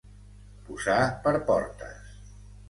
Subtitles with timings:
[0.69, 0.95] Posar
[1.27, 2.11] per portes.